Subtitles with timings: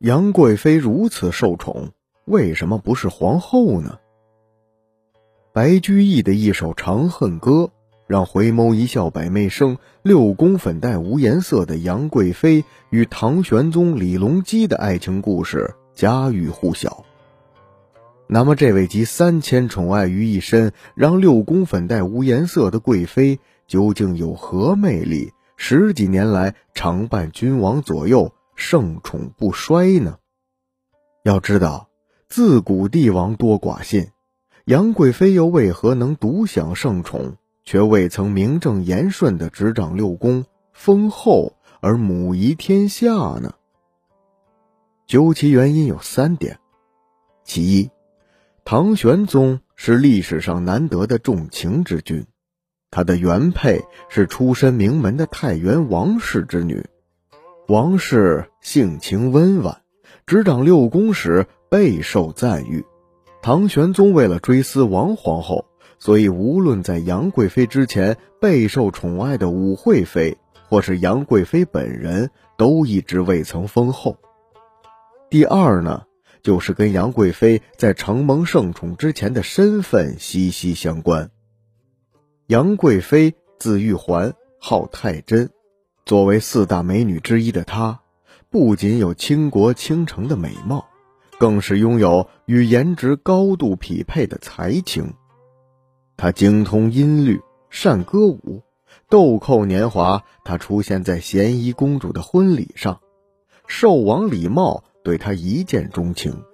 [0.00, 1.90] 杨贵妃如此受宠，
[2.24, 3.98] 为什么不是皇后呢？
[5.52, 7.50] 白居易的一首《长恨歌》，
[8.06, 17.04] 让回眸一笑百媚生、六宫粉黛无颜色的杨贵妃与唐玄宗李隆基的爱情故事家喻户晓。
[18.26, 25.34] 那么，这位集三千宠爱于一身、让六宫粉黛无颜色的贵妃，究竟有何魅力？
[25.58, 30.18] 十几年来常伴君王左右，盛宠不衰呢？
[31.24, 31.88] 要知道，
[32.28, 34.10] 自古帝王多寡信。
[34.66, 43.08] 杨贵妃又为何能独享盛宠，却未曾名正言顺的执掌六宫、封后而母仪天下
[43.40, 43.54] 呢？
[45.06, 46.60] 究其原因有三点：
[47.42, 47.90] 其一，
[48.64, 52.26] 唐玄宗是历史上难得的重情之君，
[52.90, 56.86] 他的原配是出身名门的太原王氏之女，
[57.70, 59.82] 王氏性情温婉，
[60.26, 62.84] 执掌六宫时备受赞誉。
[63.42, 70.36] 唐玄宗为了追思王皇后，所以无论在杨贵妃之前备受宠爱的武惠妃，
[70.68, 74.16] 或是杨贵妃本人，都一直未曾封后。
[75.30, 76.02] 第二呢，
[76.42, 81.30] 就是跟杨贵妃在承蒙圣宠之前的身份息息相关。
[82.48, 85.50] 杨贵妃字玉环，号太真，
[86.04, 88.00] 作为四大美女之一的她，
[88.50, 90.86] 不仅有倾国倾城的美貌。
[91.38, 95.14] 更是拥有与颜值高度匹配的才情，
[96.18, 97.40] 她精通音律，
[97.70, 98.62] 善歌舞。
[99.08, 103.00] 豆蔻年华，她出现在咸宜公主的婚礼上，
[103.66, 106.44] 寿王李瑁对她一见钟情。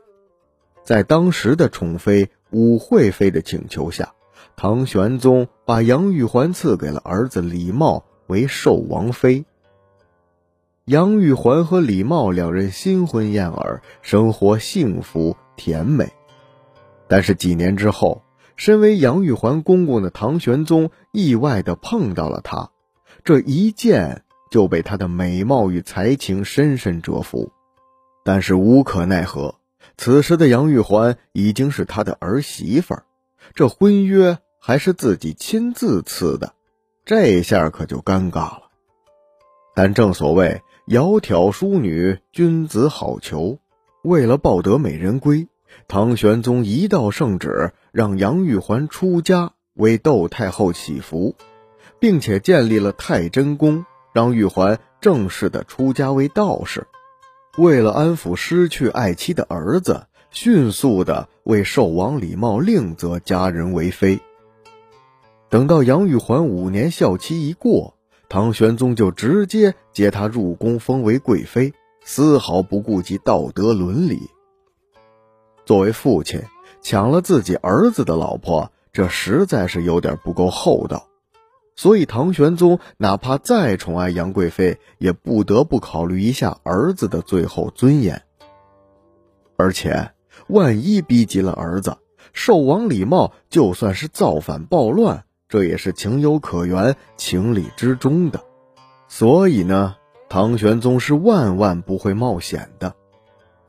[0.84, 4.14] 在当时的宠妃武惠妃的请求下，
[4.54, 9.44] 唐玄宗把杨玉环赐给了儿子李瑁为寿王妃。
[10.84, 16.12] 杨玉环和李茂两人新婚燕尔，生活幸福甜美。
[17.08, 18.22] 但是几年之后，
[18.56, 22.70] 身为杨玉环公公的唐玄宗意外的碰到了她，
[23.24, 27.50] 这一见就被她的美貌与才情深深折服。
[28.24, 29.56] 但是无可奈何，
[29.96, 33.04] 此时的杨玉环已经是他的儿媳妇儿，
[33.54, 36.52] 这婚约还是自己亲自赐的，
[37.06, 38.64] 这下可就尴尬了。
[39.74, 40.60] 但正所谓。
[40.86, 43.58] 窈窕淑女，君子好逑。
[44.04, 45.48] 为了抱得美人归，
[45.88, 51.34] 唐玄宗一道圣旨，让杨玉环出家为窦太后祈福，
[51.98, 56.86] 并且建立了太真宫，让玉环正式的出家为道士。
[57.58, 64.20] 为了安抚失去爱妻的儿子，迅速的为寿王李瑁另择佳人为妃。
[65.56, 67.94] 等到杨玉环五年孝期一过。
[68.28, 71.72] 唐玄宗就直接接她入宫，封为贵妃，
[72.04, 74.20] 丝毫不顾及道德伦理。
[75.64, 76.42] 作为父亲，
[76.82, 81.08] 抢了自己儿子的老婆，这实在是有点不够厚道。
[81.74, 88.20] 所以，唐玄宗哪怕再宠爱杨贵妃，也不得不考虑一下儿子的最后尊严。
[89.56, 90.10] 而且，
[90.48, 91.96] 万一逼急了儿子，
[92.34, 95.24] 寿王李瑁就算是造反暴乱。
[95.48, 98.42] 这也是情有可原、情理之中的，
[99.06, 99.96] 所以呢，
[100.28, 102.94] 唐玄宗是万万不会冒险的。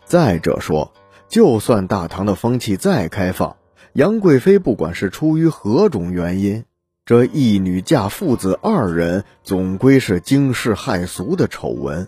[0.03, 0.91] 再者说，
[1.27, 3.57] 就算大唐的风气再开放，
[3.93, 6.65] 杨贵妃不管是出于何种原因，
[7.05, 12.07] 这一女嫁父子二人，总归是惊世骇俗的丑闻，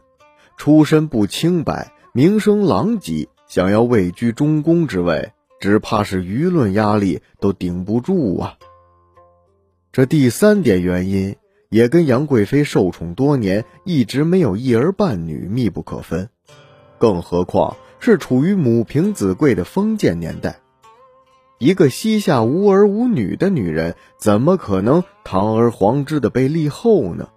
[0.57, 8.57] 出身不清白，名声狼藉，想要位居中宫之位，只怕是舆论压力都顶不住啊。
[9.91, 11.35] 这第三点原因
[11.69, 16.29] 也跟杨贵妃受宠多年，一直没有一儿半女密不可分，
[16.99, 20.59] 更何况是处于母凭子贵的封建年代，
[21.57, 27.29] 一个膝下无儿无女的女人，怎么可能堂而皇之的被立后呢？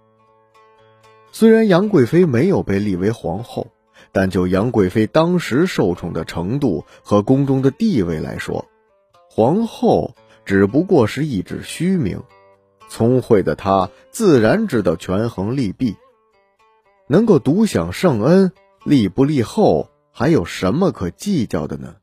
[1.31, 3.71] 虽然杨贵妃没有被立为皇后，
[4.11, 8.63] 但就杨贵妃当时受宠的程度和宫中的地位来说，
[9.27, 10.13] 皇后
[10.45, 12.21] 只不过是一纸虚名。
[12.93, 15.95] 聪慧的他自然知道权衡利弊，
[17.07, 18.51] 能够独享圣恩，
[18.85, 21.95] 立不立后，还有什么可计较的呢？